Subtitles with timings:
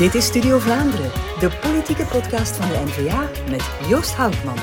[0.00, 1.10] Dit is Studio Vlaanderen,
[1.40, 4.56] de politieke podcast van de NVA met Joost Houtman.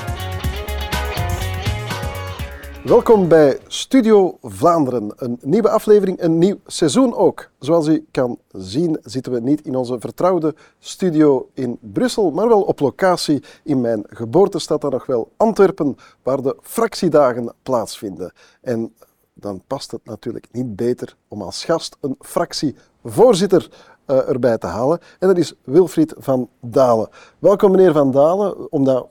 [2.84, 5.12] Welkom bij Studio Vlaanderen.
[5.16, 7.50] Een nieuwe aflevering, een nieuw seizoen ook.
[7.58, 12.62] Zoals u kan zien zitten we niet in onze vertrouwde studio in Brussel, maar wel
[12.62, 18.32] op locatie in mijn geboortestad dan nog wel Antwerpen, waar de fractiedagen plaatsvinden.
[18.60, 18.94] En
[19.34, 23.70] dan past het natuurlijk niet beter om als gast een fractievoorzitter
[24.10, 24.98] uh, erbij te halen.
[25.18, 27.08] En dat is Wilfried van Dalen.
[27.38, 29.08] Welkom meneer Van Dalen, omdat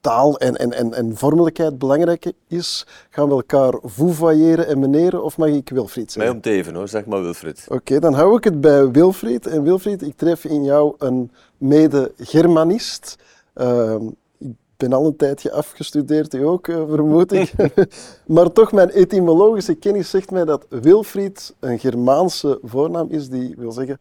[0.00, 5.36] taal en, en, en, en vormelijkheid belangrijk is, gaan we elkaar vouvoyeren en meneren, of
[5.36, 6.22] mag ik Wilfried zeggen?
[6.22, 7.66] Mij om te even hoor, zeg maar Wilfried.
[7.68, 9.46] Oké, dan hou ik het bij Wilfried.
[9.46, 13.16] En Wilfried, ik tref in jou een mede-Germanist.
[13.54, 13.94] Uh,
[14.38, 17.52] ik ben al een tijdje afgestudeerd, u ook, uh, vermoed ik.
[18.26, 23.72] maar toch, mijn etymologische kennis zegt mij dat Wilfried een Germaanse voornaam is die wil
[23.72, 23.98] zeggen,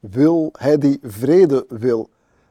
[0.00, 2.08] wil hij die vrede wil.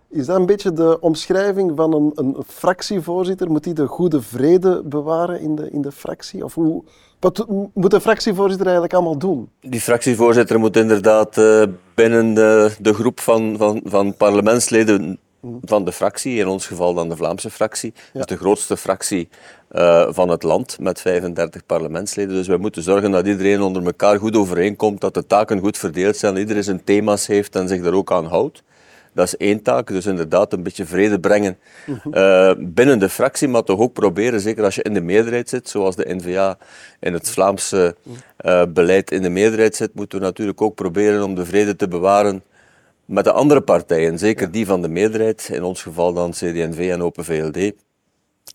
[0.09, 3.51] Is dat een beetje de omschrijving van een, een fractievoorzitter?
[3.51, 6.43] Moet hij de goede vrede bewaren in de, in de fractie?
[6.43, 6.83] Of hoe,
[7.19, 9.49] wat moet de fractievoorzitter eigenlijk allemaal doen?
[9.61, 11.63] Die fractievoorzitter moet inderdaad uh,
[11.95, 15.19] binnen de, de groep van, van, van parlementsleden
[15.61, 18.03] van de fractie, in ons geval dan de Vlaamse fractie, ja.
[18.13, 19.29] dus de grootste fractie
[19.71, 22.35] uh, van het land met 35 parlementsleden.
[22.35, 26.17] Dus wij moeten zorgen dat iedereen onder elkaar goed overeenkomt, dat de taken goed verdeeld
[26.17, 28.63] zijn, dat iedereen zijn thema's heeft en zich daar ook aan houdt.
[29.13, 31.57] Dat is één taak, dus inderdaad een beetje vrede brengen
[32.11, 35.69] uh, binnen de fractie, maar toch ook proberen, zeker als je in de meerderheid zit,
[35.69, 36.57] zoals de NVA
[36.99, 37.95] in het Vlaamse
[38.45, 41.87] uh, beleid in de meerderheid zit, moeten we natuurlijk ook proberen om de vrede te
[41.87, 42.43] bewaren
[43.07, 47.01] met de andere partijen, zeker die van de meerderheid, in ons geval dan CD&V en
[47.01, 47.73] Open VLD,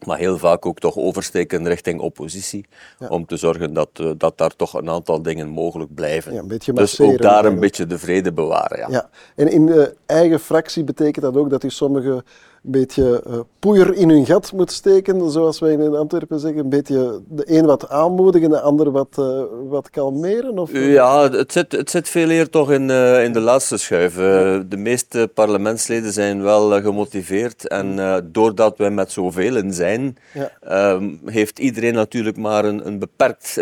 [0.06, 2.66] maar heel vaak ook toch oversteken richting oppositie,
[2.98, 3.08] ja.
[3.08, 6.32] om te zorgen dat, uh, dat daar toch een aantal dingen mogelijk blijven.
[6.32, 8.78] Ja, dus ook daar een beetje de vrede bewaren.
[8.78, 8.86] Ja.
[8.90, 9.08] ja.
[9.36, 12.24] En in de eigen fractie betekent dat ook dat u sommige
[12.64, 16.60] een beetje uh, poeier in hun gat moet steken, zoals wij in Antwerpen zeggen.
[16.60, 20.58] Een beetje de een wat aanmoedigen, de ander wat, uh, wat kalmeren?
[20.58, 20.72] Of?
[20.72, 24.14] Ja, het zit, het zit veel eer toch in, uh, in de laatste schuif.
[24.14, 31.00] de meeste parlementsleden zijn wel gemotiveerd en doordat wij met zoveel zijn, ja.
[31.24, 33.60] heeft iedereen natuurlijk maar een, een beperkt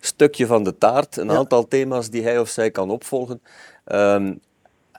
[0.00, 1.36] stukje van de taart, een ja.
[1.36, 3.40] aantal thema's die hij of zij kan opvolgen.
[3.92, 4.40] Um,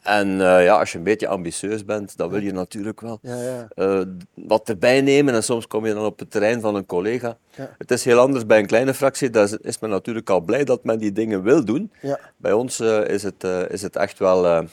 [0.01, 3.41] en uh, ja, als je een beetje ambitieus bent, dan wil je natuurlijk wel ja,
[3.41, 3.67] ja.
[3.75, 4.01] Uh,
[4.33, 5.33] wat erbij nemen.
[5.33, 7.37] En soms kom je dan op het terrein van een collega.
[7.55, 7.75] Ja.
[7.77, 9.29] Het is heel anders bij een kleine fractie.
[9.29, 11.91] Daar is, is men natuurlijk al blij dat men die dingen wil doen.
[12.37, 14.67] Bij ons uh, is, het, is het echt wel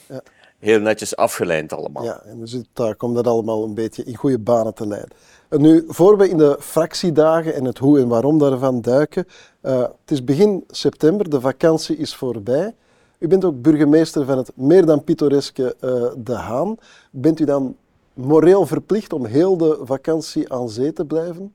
[0.59, 2.05] heel netjes afgeleid allemaal.
[2.05, 5.11] Ja, en dus daar komt dat allemaal een beetje in goede banen te leiden.
[5.49, 9.27] En nu, voor we in de fractiedagen en het hoe en waarom daarvan duiken.
[9.61, 12.75] het is begin september, de vakantie is voorbij.
[13.19, 16.77] U bent ook burgemeester van het meer dan pittoreske uh, De Haan.
[17.11, 17.77] Bent u dan
[18.15, 21.55] moreel verplicht om heel de vakantie aan zee te blijven?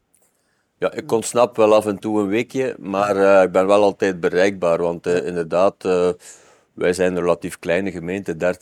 [0.77, 4.19] Ja, ik ontsnap wel af en toe een weekje, maar uh, ik ben wel altijd
[4.19, 4.81] bereikbaar.
[4.81, 5.83] Want uh, inderdaad,
[6.73, 8.55] wij zijn een relatief kleine gemeente,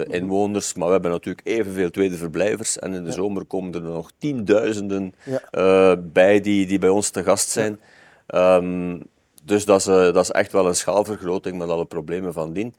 [0.00, 2.78] 13.000 inwoners, maar we hebben natuurlijk evenveel tweede verblijvers.
[2.78, 3.14] En in de ja.
[3.14, 5.96] zomer komen er nog tienduizenden ja.
[5.96, 7.80] bij die, die bij ons te gast zijn.
[8.26, 8.56] Ja.
[8.56, 9.02] Um,
[9.46, 12.74] dus dat is, uh, dat is echt wel een schaalvergroting met alle problemen van dien.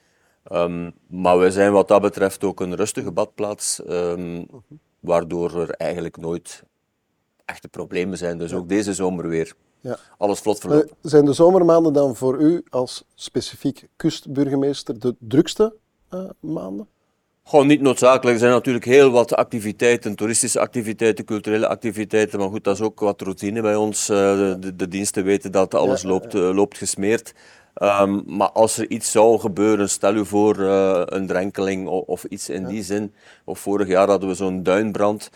[0.51, 4.47] Um, maar we zijn wat dat betreft ook een rustige badplaats, um,
[5.00, 6.63] waardoor er eigenlijk nooit
[7.45, 8.38] echte problemen zijn.
[8.38, 9.53] Dus ook deze zomer weer.
[9.79, 9.97] Ja.
[10.17, 10.88] Alles vlot verlopen.
[10.88, 15.75] Uh, zijn de zomermaanden dan voor u als specifiek kustburgemeester de drukste
[16.13, 16.88] uh, maanden?
[17.47, 18.34] Gewoon niet noodzakelijk.
[18.34, 22.40] Er zijn natuurlijk heel wat activiteiten, toeristische activiteiten, culturele activiteiten.
[22.40, 24.09] Maar goed, dat is ook wat routine bij ons.
[24.09, 24.18] Uh,
[24.59, 27.34] de, de, diensten weten dat alles loopt, uh, loopt gesmeerd.
[27.81, 32.24] Um, maar als er iets zou gebeuren, stel u voor uh, een drenkeling of, of
[32.24, 32.68] iets in ja.
[32.68, 33.13] die zin.
[33.46, 35.29] Of vorig jaar hadden we zo'n duinbrand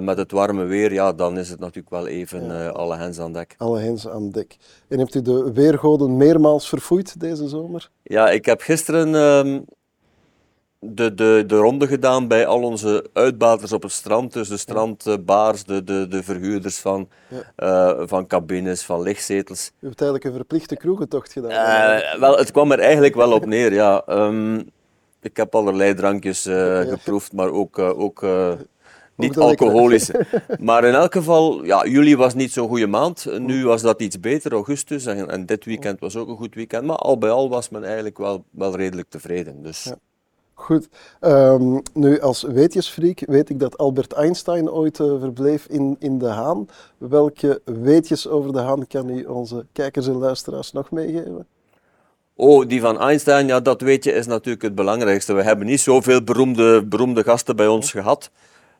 [0.00, 0.92] met het warme weer.
[0.92, 3.54] Ja, dan is het natuurlijk wel even alle hens aan dek.
[3.58, 4.56] Alle hens aan dek.
[4.88, 7.90] En hebt u de weergoden meermaals verfoeid deze zomer?
[8.02, 9.14] Ja, ik heb gisteren...
[10.78, 14.32] De, de, de ronde gedaan bij al onze uitbaters op het strand.
[14.32, 17.98] Dus de strandbaars, de, de, de verhuurders van, ja.
[17.98, 19.72] uh, van cabines, van lichtzetels.
[19.80, 21.50] U hebt eigenlijk een verplichte kroegentocht gedaan.
[21.50, 24.02] Uh, wel, het kwam er eigenlijk wel op neer, ja.
[24.08, 24.70] Um,
[25.20, 28.22] ik heb allerlei drankjes uh, geproefd, maar ook, ook
[29.16, 30.26] niet alcoholische.
[30.60, 33.38] maar in elk geval, ja, juli was niet zo'n goede maand.
[33.38, 35.06] Nu was dat iets beter, augustus.
[35.06, 36.84] En, en dit weekend was ook een goed weekend.
[36.84, 39.62] Maar al bij al was men eigenlijk wel, wel redelijk tevreden.
[39.62, 39.84] Dus...
[39.84, 39.96] Ja.
[40.58, 40.88] Goed.
[41.20, 46.26] Um, nu, als weetjesfreak weet ik dat Albert Einstein ooit uh, verbleef in, in De
[46.26, 46.68] Haan.
[46.98, 51.46] Welke weetjes over De Haan kan u onze kijkers en luisteraars nog meegeven?
[52.34, 55.32] Oh, die van Einstein, ja, dat weet je, is natuurlijk het belangrijkste.
[55.32, 58.30] We hebben niet zoveel beroemde, beroemde gasten bij ons gehad.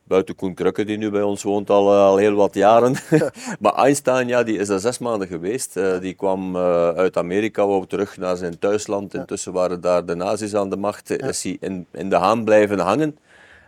[0.07, 2.95] Buiten Koen Krukke, die nu bij ons woont al, eh, al heel wat jaren.
[3.61, 5.77] maar Einstein, ja, die is er zes maanden geweest.
[5.77, 9.15] Uh, die kwam uh, uit Amerika, wou terug naar zijn thuisland.
[9.15, 11.09] Intussen waren daar de nazi's aan de macht.
[11.09, 11.29] Ja.
[11.29, 13.19] Is hij in, in de haan blijven hangen.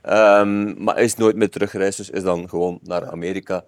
[0.08, 3.64] Um, maar is nooit meer teruggereisd, dus is dan gewoon naar Amerika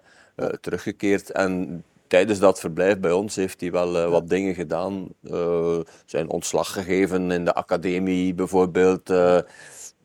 [0.61, 1.31] teruggekeerd.
[1.31, 5.07] En tijdens dat verblijf bij ons heeft hij wel uh, wat dingen gedaan.
[5.23, 9.09] Uh, zijn ontslag gegeven in de academie bijvoorbeeld.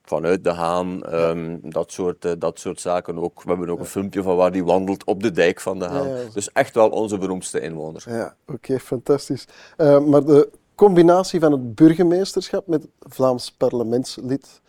[0.06, 3.42] Uh, vanuit de Haan, um, dat, soort, dat soort zaken ook.
[3.42, 6.08] We hebben ook een filmpje van waar hij wandelt op de dijk van de Haan.
[6.08, 6.28] Ja, ja.
[6.32, 8.04] Dus echt wel onze beroemdste inwoner.
[8.06, 9.46] Ja, oké, okay, fantastisch.
[9.76, 14.60] maar de combinatie van het burgemeesterschap met Vlaams parlementslid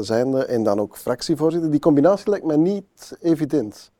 [0.00, 3.90] zijnde en dan ook fractievoorzitter, die combinatie lijkt mij niet evident.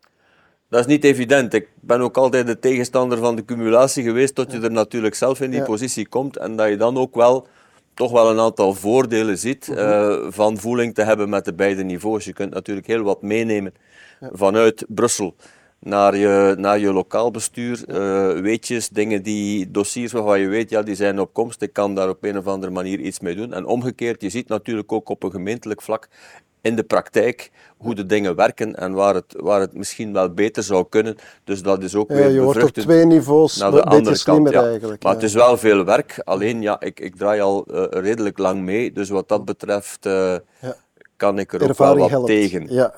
[0.69, 1.55] Dat is niet evident.
[1.55, 5.41] Ik ben ook altijd de tegenstander van de cumulatie geweest, tot je er natuurlijk zelf
[5.41, 7.47] in die positie komt en dat je dan ook wel
[8.01, 12.25] toch wel een aantal voordelen ziet uh, van voeling te hebben met de beide niveaus.
[12.25, 13.75] Je kunt natuurlijk heel wat meenemen
[14.21, 14.29] ja.
[14.33, 15.35] vanuit Brussel
[15.81, 17.85] naar je, naar je lokaal bestuur.
[17.89, 21.63] Uh, weetjes, dingen die, dossiers waarvan je weet, ja, die zijn op komst.
[21.63, 23.53] Ik kan daar op een of andere manier iets mee doen.
[23.53, 26.09] En omgekeerd, je ziet natuurlijk ook op een gemeentelijk vlak
[26.61, 30.63] in de praktijk hoe de dingen werken en waar het, waar het misschien wel beter
[30.63, 31.17] zou kunnen.
[31.45, 34.51] Dus dat is ook ja, weer Je wordt op twee niveaus naar de andere kant.
[34.51, 34.63] Ja.
[34.63, 35.03] eigenlijk.
[35.03, 35.19] Maar ja.
[35.19, 36.21] het is wel veel werk.
[36.25, 38.93] Alleen, ja, ik, ik draai al uh, redelijk lang mee.
[38.93, 40.13] Dus wat dat betreft uh,
[40.61, 40.75] ja.
[41.17, 42.51] kan ik er Ervaring ook wel wat helpt.
[42.51, 42.75] tegen.
[42.75, 42.95] Ja.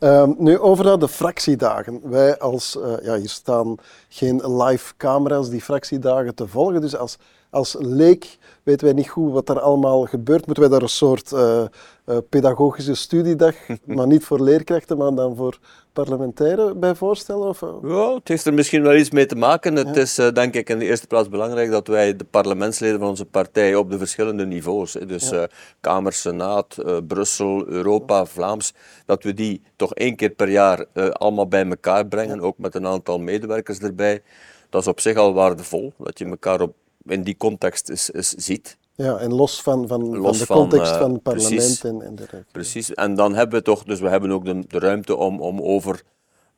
[0.00, 2.00] Um, nu over naar de fractiedagen.
[2.10, 3.76] Wij als, uh, ja, hier staan
[4.08, 6.80] geen live camera's die fractiedagen te volgen.
[6.80, 7.18] Dus als,
[7.56, 10.46] als leek weten wij niet goed wat er allemaal gebeurt.
[10.46, 11.64] Moeten wij daar een soort uh,
[12.06, 13.54] uh, pedagogische studiedag,
[13.96, 15.58] maar niet voor leerkrachten, maar dan voor
[15.92, 17.48] parlementairen bij voorstellen?
[17.48, 17.60] Of?
[17.82, 19.76] Ja, het heeft er misschien wel iets mee te maken.
[19.76, 20.00] Het ja.
[20.00, 23.24] is uh, denk ik in de eerste plaats belangrijk dat wij de parlementsleden van onze
[23.24, 25.48] partij op de verschillende niveaus, dus ja.
[25.80, 26.76] Kamer, Senaat,
[27.06, 28.74] Brussel, Europa, Vlaams,
[29.06, 32.86] dat we die toch één keer per jaar allemaal bij elkaar brengen, ook met een
[32.86, 34.22] aantal medewerkers erbij.
[34.70, 36.74] Dat is op zich al waardevol, dat je elkaar op
[37.06, 38.76] in die context is, is, ziet.
[38.94, 41.84] Ja, en los van, van, los van de context van, uh, van het parlement precies,
[41.84, 44.78] en, en de Precies, en dan hebben we toch, dus we hebben ook de, de
[44.78, 46.02] ruimte om, om over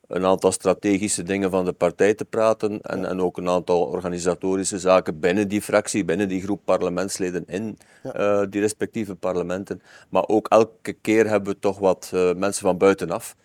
[0.07, 3.07] een aantal strategische dingen van de partij te praten en, ja.
[3.07, 8.41] en ook een aantal organisatorische zaken binnen die fractie, binnen die groep parlementsleden in ja.
[8.41, 9.81] uh, die respectieve parlementen.
[10.09, 13.35] Maar ook elke keer hebben we toch wat uh, mensen van buitenaf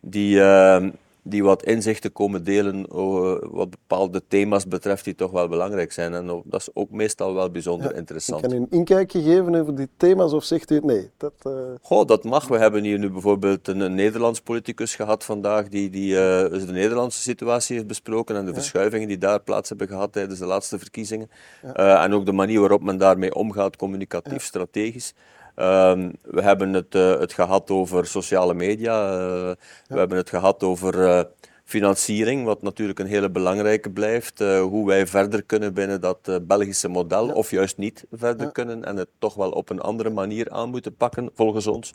[0.00, 0.86] die, uh,
[1.26, 6.14] die wat inzichten komen delen uh, wat bepaalde thema's betreft die toch wel belangrijk zijn.
[6.14, 8.44] En dat is ook meestal wel bijzonder ja, interessant.
[8.44, 11.10] Ik kan een inkijkje geven over die thema's of zegt u nee?
[11.16, 11.52] Dat, uh...
[11.82, 12.48] Goh, dat mag.
[12.48, 16.72] We hebben hier nu bijvoorbeeld een, een Nederlands politicus gehad vandaag die, die uh, de
[16.72, 18.56] Nederlandse situatie heeft besproken en de ja.
[18.56, 21.30] verschuivingen die daar plaats hebben gehad tijdens de laatste verkiezingen.
[21.62, 22.04] Ja.
[22.04, 25.14] en ook de manier waarop men daarmee omgaat, communicatief, strategisch.
[25.56, 29.54] Um, we hebben het, uh, het gehad over sociale media, uh, ja.
[29.86, 31.20] we hebben het gehad over uh,
[31.64, 34.38] financiering, wat natuurlijk een hele belangrijke blijft.
[34.38, 37.32] hoe wij verder kunnen binnen dat Belgische model, ja.
[37.32, 38.52] of juist niet verder ja.
[38.52, 41.94] kunnen en het toch wel op een andere manier aan moeten pakken, volgens ons,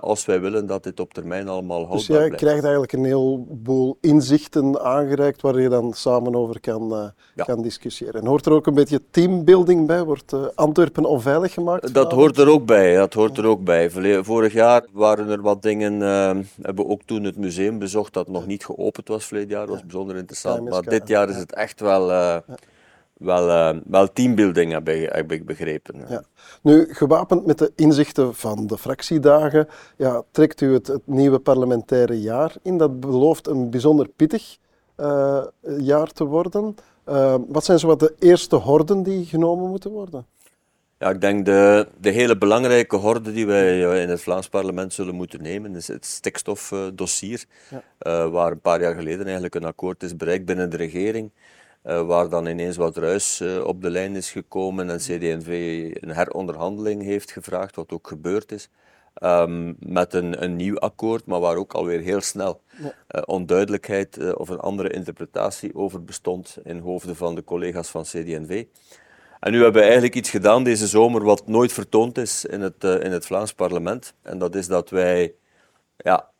[0.00, 2.36] als wij willen dat dit op termijn allemaal houdbaar dus jij blijft.
[2.36, 8.20] krijgt eigenlijk een heleboel inzichten aangereikt waar je dan samen over kan, kan discussiëren.
[8.20, 10.02] En hoort er ook een beetje teambuilding bij?
[10.04, 11.94] Wordt Antwerpen onveilig gemaakt?
[11.94, 12.96] Dat hoort er ook bij.
[12.96, 13.90] Dat hoort er ook bij.
[14.22, 16.00] Vorig jaar waren er wat dingen.
[16.62, 19.24] Hebben we ook toen het museum bezocht dat nog niet geopend was.
[19.24, 20.68] Verleden jaar was bijzonder interessant.
[20.68, 22.10] Maar dit jaar is het echt wel.
[22.10, 22.36] Uh,
[23.16, 26.04] wel, uh, wel teambuilding, heb ik, heb ik begrepen.
[26.08, 26.22] Ja.
[26.62, 32.20] Nu, gewapend met de inzichten van de fractiedagen, ja, trekt u het, het nieuwe parlementaire
[32.20, 32.78] jaar in.
[32.78, 34.58] Dat belooft een bijzonder pittig
[34.96, 35.44] uh,
[35.78, 36.76] jaar te worden.
[37.08, 40.26] Uh, wat zijn zo wat de eerste horden die genomen moeten worden?
[40.98, 45.14] Ja, ik denk de, de hele belangrijke horde die wij in het Vlaams parlement zullen
[45.14, 47.82] moeten nemen, is het stikstofdossier, ja.
[48.00, 51.30] uh, waar een paar jaar geleden eigenlijk een akkoord is bereikt binnen de regering,
[51.84, 56.10] uh, waar dan ineens wat ruis uh, op de lijn is gekomen en CD&V een
[56.10, 58.68] heronderhandeling heeft gevraagd, wat ook gebeurd is.
[59.22, 63.20] Um, met een, een nieuw akkoord, maar waar ook alweer heel snel ja.
[63.20, 68.64] onduidelijkheid of een andere interpretatie over bestond in hoofden van de collega's van CD&V.
[69.46, 72.84] En nu hebben we eigenlijk iets gedaan deze zomer wat nooit vertoond is in het,
[72.84, 74.14] uh, in het Vlaams parlement.
[74.22, 75.34] En dat is dat wij
[75.96, 76.30] ja,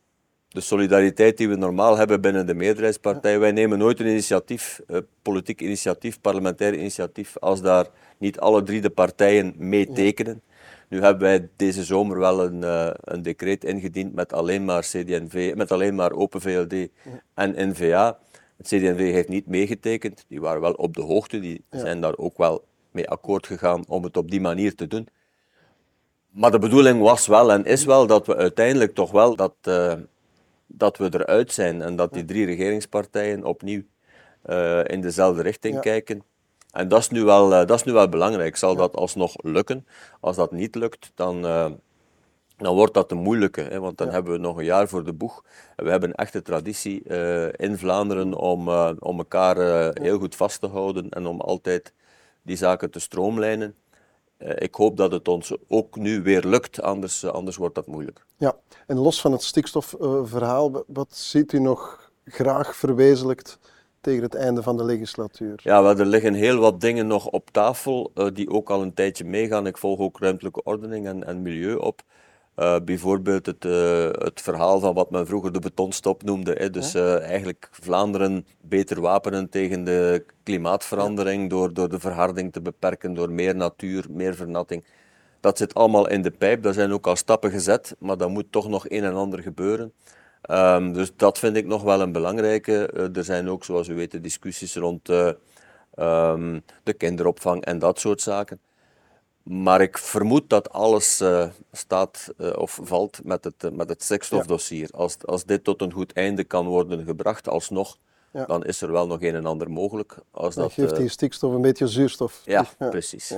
[0.48, 4.98] de solidariteit die we normaal hebben binnen de meerderheidspartij, wij nemen nooit een initiatief, uh,
[5.22, 7.86] politiek initiatief, parlementair initiatief, als daar
[8.18, 10.42] niet alle drie de partijen mee tekenen.
[10.88, 15.52] Nu hebben wij deze zomer wel een, uh, een decreet ingediend met alleen maar CD&V,
[15.54, 16.88] met alleen maar Open VLD
[17.34, 18.18] en N-VA.
[18.56, 22.38] Het CD&V heeft niet meegetekend, die waren wel op de hoogte, die zijn daar ook
[22.38, 22.64] wel
[22.96, 25.08] mee akkoord gegaan om het op die manier te doen.
[26.30, 29.92] Maar de bedoeling was wel en is wel dat we uiteindelijk toch wel dat, uh,
[30.66, 33.82] dat we eruit zijn en dat die drie regeringspartijen opnieuw
[34.46, 35.80] uh, in dezelfde richting Ja.
[35.80, 36.22] kijken.
[36.72, 38.56] En dat is nu wel, uh, dat is nu wel belangrijk.
[38.56, 39.86] Zal dat alsnog lukken?
[40.20, 41.42] Als dat niet lukt, dan,
[42.56, 43.60] dan wordt dat een moeilijke.
[43.60, 43.80] Hè?
[43.80, 44.12] Want dan Ja.
[44.12, 45.44] hebben we nog een jaar voor de boeg.
[45.76, 47.02] We hebben een echte traditie
[47.56, 49.56] in Vlaanderen om, om elkaar
[50.02, 51.92] heel goed vast te houden en om altijd
[52.46, 53.74] die zaken te stroomlijnen.
[54.38, 58.24] ik hoop dat het ons ook nu weer lukt, anders, anders wordt dat moeilijk.
[58.36, 63.58] Ja, en los van het stikstofverhaal, wat ziet u nog graag verwezenlijkt
[64.00, 65.60] tegen het einde van de legislatuur?
[65.62, 69.24] Ja, wel, er liggen heel wat dingen nog op tafel die ook al een tijdje
[69.24, 69.66] meegaan.
[69.66, 72.02] Ik volg ook ruimtelijke ordening en, en milieu op.
[72.56, 76.52] Uh, bijvoorbeeld het, uh, het verhaal van wat men vroeger de betonstop noemde.
[76.52, 76.70] Hè.
[76.70, 81.48] Dus eigenlijk Vlaanderen beter wapenen tegen de klimaatverandering ja.
[81.48, 84.84] door, door de verharding te beperken, door meer natuur, meer vernatting.
[85.40, 88.52] Dat zit allemaal in de pijp, daar zijn ook al stappen gezet, maar dan moet
[88.52, 89.92] toch nog een en ander gebeuren.
[90.50, 92.86] Um, dus dat vind ik nog wel een belangrijke.
[93.14, 98.60] Er zijn ook, zoals u weet, discussies rond um, de kinderopvang en dat soort zaken.
[99.48, 104.88] Maar ik vermoed dat alles uh, staat of valt met het, met het stikstofdossier.
[104.92, 104.98] Ja.
[104.98, 107.96] Als, als dit tot een goed einde kan worden gebracht, alsnog,
[108.32, 108.44] ja.
[108.44, 110.16] dan is er wel nog een en ander mogelijk.
[110.30, 112.42] Als dan dat, geeft die stikstof een beetje zuurstof.
[112.44, 113.34] Ja, precies.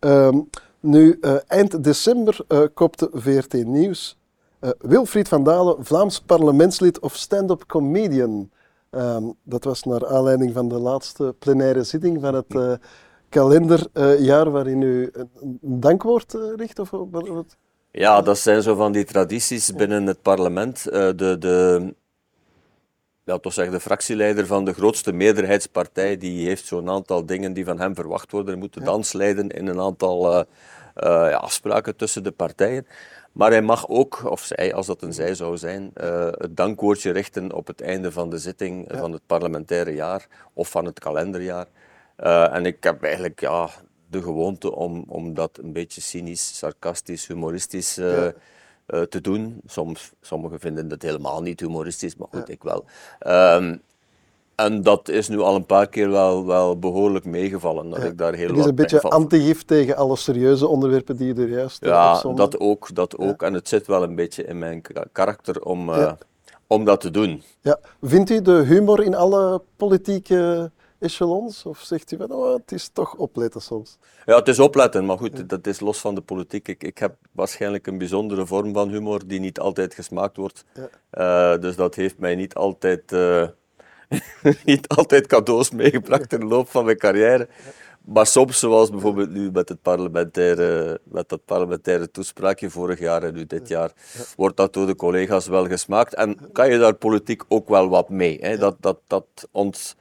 [0.00, 2.44] Um, nu, eind december
[2.74, 4.16] kopte VRT Nieuws
[4.78, 8.50] Wilfried van Dalen, Vlaams parlementslid of stand-up comedian.
[8.90, 12.78] Um, dat was naar aanleiding van de laatste plenaire zitting van het
[13.34, 16.78] kalenderjaar, uh, waarin u een, dankwoord richt?
[16.78, 17.56] Of wat?
[17.90, 20.82] Ja, dat zijn zo van die tradities binnen het parlement.
[20.82, 21.94] de, de,
[23.24, 27.64] ja, toch zeggen, de fractieleider van de grootste meerderheidspartij, die heeft zo'n aantal dingen die
[27.64, 28.50] van hem verwacht worden.
[28.50, 30.46] Hij moet de dans leiden in een aantal
[30.94, 32.86] ja, afspraken tussen de partijen.
[33.34, 37.10] Maar hij mag ook, of zij, als dat een zij zou zijn, uh, het dankwoordje
[37.10, 38.98] richten op het einde van de zitting ja.
[38.98, 41.66] van het parlementaire jaar of van het kalenderjaar.
[42.18, 43.68] Uh, en ik heb eigenlijk ja,
[44.10, 49.06] de gewoonte om, om dat een beetje cynisch, sarcastisch, humoristisch uh, ja.
[49.06, 49.60] te doen.
[49.66, 52.84] Soms, sommigen vinden het helemaal niet humoristisch, maar goed, ik wel.
[53.26, 53.82] Um,
[54.54, 57.90] en dat is nu al een paar keer wel, wel behoorlijk meegevallen.
[57.90, 58.04] Dat ja.
[58.04, 61.48] ik daar heel het is een beetje antigif tegen alle serieuze onderwerpen die je er
[61.48, 62.94] juist Ja, dat ook.
[62.94, 63.42] Dat ook.
[63.42, 65.90] En het zit wel een beetje in mijn karakter om,
[66.66, 67.42] om dat te doen.
[67.60, 67.78] Ja.
[68.02, 70.70] Vindt u de humor in alle politieke
[71.04, 71.66] echelons?
[71.66, 73.98] Of zegt u van, oh, het is toch opletten soms?
[74.24, 76.68] Ja, het is opletten, maar goed, dat is los van de politiek.
[76.68, 80.64] Ik, ik heb waarschijnlijk een bijzondere vorm van humor die niet altijd gesmaakt wordt.
[81.12, 83.12] Uh, dus dat heeft mij niet altijd...
[83.12, 83.46] Uh,
[84.64, 87.48] niet altijd cadeaus meegebracht in de loop van mijn carrière.
[88.04, 93.34] Maar soms, zoals bijvoorbeeld nu met, het parlementaire, met dat parlementaire toespraakje vorig jaar en
[93.34, 93.92] nu dit jaar,
[94.36, 96.14] wordt dat door de collega's wel gesmaakt.
[96.14, 98.38] En kan je daar politiek ook wel wat mee.
[98.40, 98.56] Hè?
[98.56, 99.96] Dat, dat, dat ons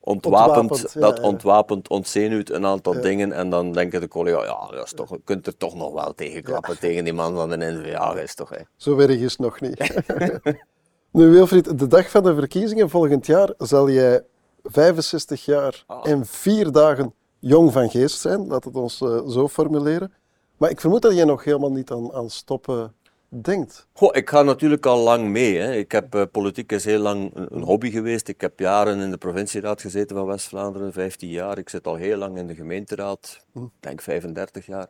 [0.00, 1.22] ontwapend, Ontwapend, ja, dat ja.
[1.22, 3.32] ontwapend ontzenuwt een aantal dingen.
[3.32, 6.14] En dan denken de collega's, ja, dat is toch, je kunt er toch nog wel
[6.14, 8.14] tegen klappen tegen die man van de NVA.
[8.14, 8.60] Is toch, hè?
[8.76, 9.78] Zo erg is het nog niet.
[11.12, 14.22] Nu Wilfried, de dag van de verkiezingen volgend jaar zal jij
[14.62, 16.06] 65 jaar Ah.
[16.10, 20.12] en vier dagen jong van geest zijn, laat het ons uh, zo formuleren.
[20.56, 22.94] Maar ik vermoed dat je nog helemaal niet aan, aan stoppen
[23.30, 23.86] denkt.
[23.92, 25.56] Goh, ik ga natuurlijk al lang mee.
[25.56, 25.72] Hè.
[25.72, 28.28] Ik heb, uh, politiek is heel lang een, hobby geweest.
[28.28, 31.58] Ik heb jaren in de provincieraad gezeten van West-Vlaanderen, 15 jaar.
[31.58, 34.88] Ik zit al heel lang in de gemeenteraad, ik denk 35 jaar.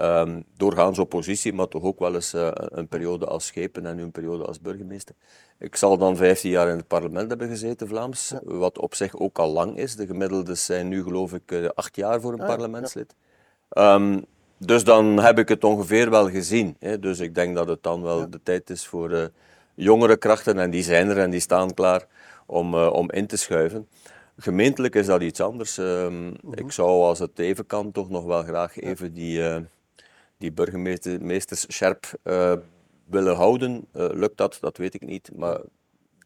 [0.00, 4.02] Um, doorgaans oppositie, maar toch ook wel eens uh, een periode als schepen en nu
[4.02, 5.14] een periode als burgemeester.
[5.58, 8.40] Ik zal dan 15 jaar in het parlement hebben gezeten, Vlaams, ja.
[8.44, 9.96] wat op zich ook al lang is.
[9.96, 13.14] De gemiddeldes zijn nu geloof ik uh, acht jaar voor een Ah, parlementslid.
[13.70, 13.94] Ja.
[13.94, 14.24] Um,
[14.58, 16.76] dus dan heb ik het ongeveer wel gezien.
[16.78, 16.98] Hè.
[16.98, 18.26] Dus ik denk dat het dan wel ja.
[18.26, 19.24] de tijd is voor uh,
[19.74, 22.06] jongere krachten, en die zijn er en die staan klaar
[22.46, 23.88] om, om in te schuiven.
[24.36, 25.76] Gemeentelijk is dat iets anders.
[25.78, 26.54] Mm -hmm.
[26.54, 29.42] Ik zou, als het even kan, toch nog wel graag even die
[30.38, 32.18] die burgemeesters scherp
[33.04, 33.86] willen houden.
[33.92, 34.58] Lukt dat?
[34.60, 35.30] Dat weet ik niet.
[35.36, 35.60] Maar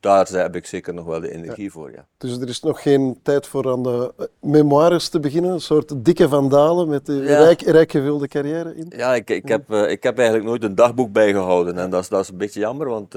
[0.00, 1.71] daar heb ik zeker nog wel de energie ja.
[1.71, 1.93] voor.
[1.93, 2.07] Ja.
[2.19, 5.52] Dus er is nog geen tijd voor aan de uh, memoires te beginnen?
[5.52, 7.38] Een soort dikke vandalen met een ja.
[7.38, 8.93] rijk, rijk gevulde carrière in?
[8.97, 11.78] Ja, ik, ik, heb, ik heb eigenlijk nooit een dagboek bijgehouden.
[11.78, 13.14] En dat is, dat is een beetje jammer, want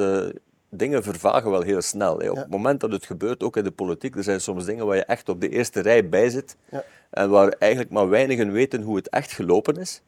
[0.69, 2.19] dingen vervagen wel heel snel.
[2.19, 2.29] Hè.
[2.29, 2.41] Op ja.
[2.41, 5.05] het moment dat het gebeurt, ook in de politiek, er zijn soms dingen waar je
[5.05, 6.57] echt op de eerste rij bij zit.
[7.09, 10.01] En waar eigenlijk maar weinigen weten hoe het echt gelopen is.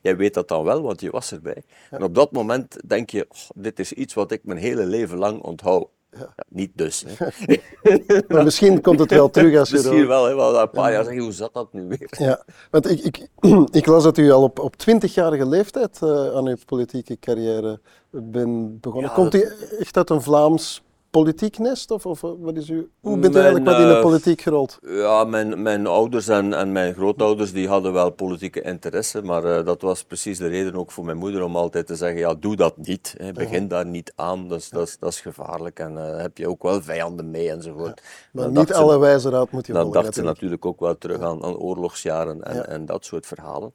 [0.00, 1.62] Jij weet dat dan wel, want je was erbij.
[1.90, 5.18] En op dat moment denk je, oh, dit is iets wat ik mijn hele leven
[5.18, 5.88] lang onthoud.
[6.10, 7.04] Ja, niet dus.
[7.06, 7.26] Hè.
[8.28, 9.74] Maar misschien komt het wel terug als je...
[9.74, 12.08] Misschien wel, hè, na een paar jaar zeg je, hoe zat dat nu weer?
[12.18, 13.28] Ja, want ik, ik,
[13.70, 18.80] ik las dat u al op, op 20-jarige leeftijd eh, aan uw politieke carrière bent
[18.80, 19.10] begonnen.
[19.10, 19.48] Ja, Komt u
[19.78, 21.90] echt uit een Vlaams politiek nest?
[21.90, 24.78] Of, of wat is u, hoe bent u eigenlijk wat in de eh, politiek gerold?
[24.86, 29.64] Ja, mijn, mijn ouders en, en mijn grootouders die hadden wel politieke interesse, maar eh,
[29.64, 32.56] dat was precies de reden ook voor mijn moeder om altijd te zeggen, ja, doe
[32.56, 33.14] dat niet.
[33.16, 33.32] Hè.
[33.32, 36.48] Begin daar niet aan, dat is, dat is, dat is gevaarlijk en eh heb je
[36.48, 38.02] ook wel vijanden mee enzovoort.
[38.32, 40.02] Maar Dan niet alle wijze raad moet je Dan volgen.
[40.02, 40.66] dacht ze natuurlijk.
[40.66, 42.64] ook wel terug aan, aan oorlogsjaren en, Ja.
[42.66, 43.72] en dat soort verhalen.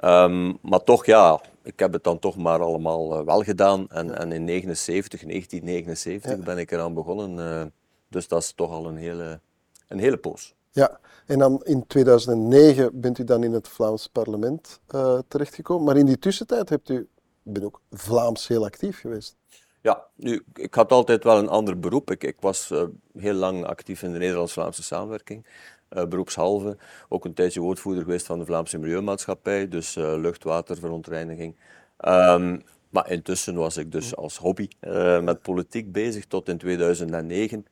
[0.00, 3.88] Ehm, maar toch, ja, ik heb het dan toch maar allemaal eh, wel gedaan.
[3.88, 7.38] En, en in 79, 1979 ben ik eraan begonnen.
[7.38, 7.66] eh,
[8.08, 9.40] dus dat is toch al een hele,
[9.88, 10.54] een hele poos.
[10.70, 15.84] Ja, en dan in 2009 bent u dan in het Vlaams parlement eh, terechtgekomen.
[15.84, 17.08] Maar in die tussentijd hebt u,
[17.44, 19.36] ik ben ook Vlaams heel actief geweest.
[19.82, 22.10] Ja, nu, ik had altijd wel een ander beroep.
[22.10, 22.72] Ik, ik was
[23.18, 25.46] heel lang actief in de Nederlands-Vlaamse samenwerking,
[25.90, 26.76] eh, beroepshalve.
[27.08, 31.56] Ook een tijdje woordvoerder geweest van de Vlaamse Milieumaatschappij, dus eh, lucht-waterverontreiniging.
[31.96, 37.66] Ehm, maar intussen was ik dus als hobby eh, met politiek bezig tot in 2009.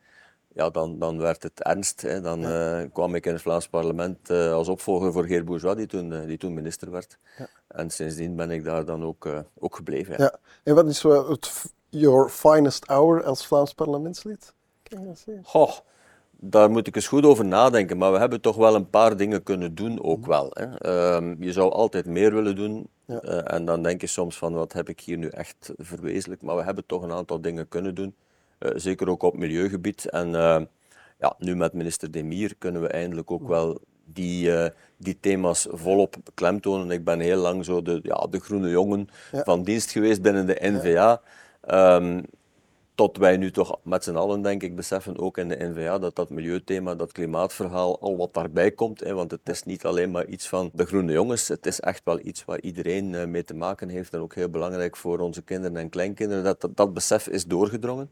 [0.55, 2.01] Ja, dan, dan werd het ernst.
[2.01, 2.21] Hè.
[2.21, 6.27] Dan eh, kwam ik in het Vlaams parlement als opvolger voor Geert Bourgeois, die toen,
[6.27, 7.19] die toen minister werd.
[7.69, 10.15] En sindsdien ben ik daar dan ook, ook gebleven.
[10.19, 10.25] ja.
[10.25, 10.39] Ja.
[10.65, 11.05] En wat is
[11.91, 14.55] your finest hour als Vlaams parlementslid?
[14.83, 15.45] Kan je dat zeggen?
[15.45, 15.73] Goh,
[16.41, 17.97] daar moet ik eens goed over nadenken.
[17.99, 20.51] Maar we hebben toch wel een paar dingen kunnen doen ook wel.
[20.53, 20.79] Hè.
[20.79, 22.89] Ehm, je zou altijd meer willen doen.
[23.07, 26.43] Eh, en dan denk je soms van, wat heb ik hier nu echt verwezenlijkt?
[26.43, 28.15] Maar we hebben toch een aantal dingen kunnen doen.
[28.59, 30.05] Eh, zeker ook op milieugebied.
[30.05, 30.61] En eh,
[31.19, 36.17] ja, nu met minister Demir kunnen we eindelijk ook wel die, eh, die thema's volop
[36.25, 36.91] beklemtonen.
[36.91, 39.43] Ik ben heel lang zo de, ja, de groene jongen Ja.
[39.43, 41.21] van dienst geweest binnen de NVA.
[41.61, 42.23] Ehm,
[42.99, 46.17] tot wij nu toch met z'n allen, denk ik, beseffen, ook in de NVA, dat
[46.17, 49.01] dat milieuthema, dat klimaatverhaal, al wat daarbij komt.
[49.01, 52.05] Hè, want het is niet alleen maar iets van de groene jongens, het is echt
[52.05, 54.13] wel iets waar iedereen eh, mee te maken heeft.
[54.13, 58.11] En ook heel belangrijk voor onze kinderen en kleinkinderen, dat dat, dat besef is doorgedrongen.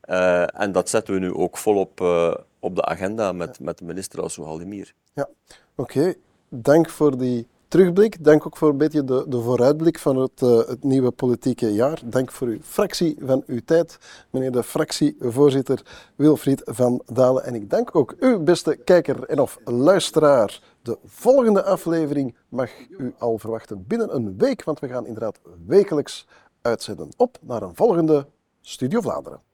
[0.00, 3.84] Eh, en dat zetten we nu ook volop eh, op de agenda met, met de
[3.84, 4.94] minister als Haldimir.
[5.12, 5.28] Ja,
[5.74, 6.14] oké.
[6.48, 8.24] Dank voor die terugblik.
[8.24, 12.00] Dank ook voor een beetje de, de vooruitblik van het, eh, het nieuwe politieke jaar.
[12.04, 13.98] Dank voor uw fractie van uw tijd,
[14.30, 15.82] meneer de fractievoorzitter
[16.16, 17.44] Wilfried van Dalen.
[17.44, 20.62] En ik dank ook u, beste kijker en of luisteraar.
[20.82, 26.26] De volgende aflevering mag u al verwachten binnen een week, want we gaan inderdaad wekelijks
[26.62, 27.08] uitzenden.
[27.16, 28.26] Op naar een volgende
[28.60, 29.47] Studio Vlaanderen.